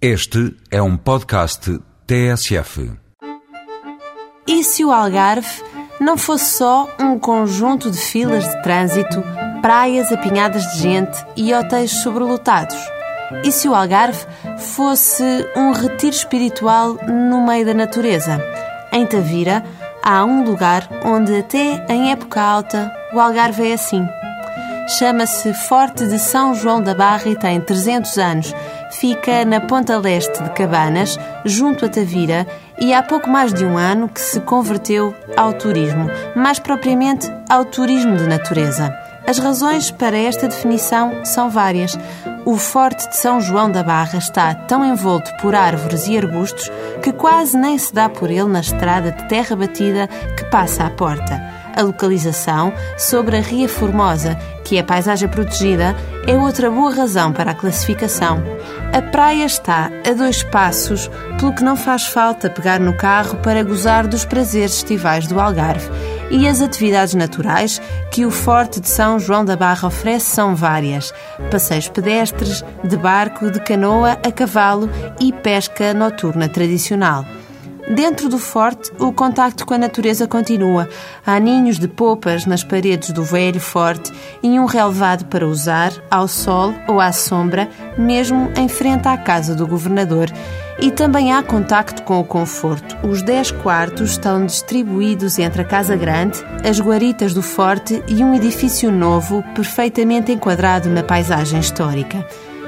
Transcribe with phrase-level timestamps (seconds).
[0.00, 2.92] Este é um podcast TSF.
[4.46, 5.48] E se o Algarve
[5.98, 9.24] não fosse só um conjunto de filas de trânsito,
[9.62, 12.76] praias apinhadas de gente e hotéis sobrelotados?
[13.42, 14.22] E se o Algarve
[14.58, 15.24] fosse
[15.56, 18.38] um retiro espiritual no meio da natureza?
[18.92, 19.64] Em Tavira
[20.02, 24.06] há um lugar onde, até em época alta, o Algarve é assim.
[24.98, 28.54] Chama-se Forte de São João da Barra e tem 300 anos.
[28.90, 32.46] Fica na ponta leste de Cabanas, junto a Tavira,
[32.78, 37.64] e há pouco mais de um ano que se converteu ao turismo, mais propriamente ao
[37.64, 38.94] turismo de natureza.
[39.26, 41.98] As razões para esta definição são várias.
[42.44, 46.70] O Forte de São João da Barra está tão envolto por árvores e arbustos
[47.02, 50.06] que quase nem se dá por ele na estrada de terra batida
[50.36, 55.94] que passa à porta a localização sobre a Ria Formosa, que é paisagem protegida,
[56.26, 58.42] é outra boa razão para a classificação.
[58.92, 63.62] A praia está a dois passos, pelo que não faz falta pegar no carro para
[63.62, 65.88] gozar dos prazeres estivais do Algarve.
[66.30, 71.14] E as atividades naturais que o Forte de São João da Barra oferece são várias:
[71.50, 77.24] passeios pedestres, de barco, de canoa, a cavalo e pesca noturna tradicional.
[77.88, 80.88] Dentro do forte, o contacto com a natureza continua.
[81.24, 86.26] Há ninhos de popas nas paredes do velho forte e um relevado para usar, ao
[86.26, 90.28] sol ou à sombra, mesmo em frente à casa do governador.
[90.80, 92.96] E também há contacto com o conforto.
[93.06, 98.34] Os 10 quartos estão distribuídos entre a Casa Grande, as guaritas do forte e um
[98.34, 102.26] edifício novo, perfeitamente enquadrado na paisagem histórica.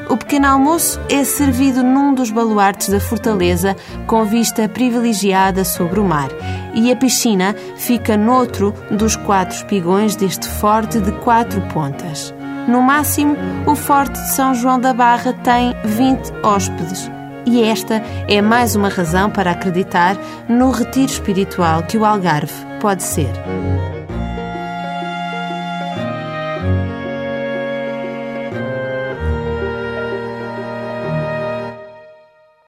[0.09, 6.05] O pequeno almoço é servido num dos baluartes da fortaleza com vista privilegiada sobre o
[6.05, 6.31] mar
[6.75, 12.33] e a piscina fica noutro dos quatro espigões deste forte de quatro pontas.
[12.67, 13.36] No máximo,
[13.67, 17.11] o Forte de São João da Barra tem 20 hóspedes.
[17.47, 20.17] E esta é mais uma razão para acreditar
[20.48, 23.33] no retiro espiritual que o Algarve pode ser.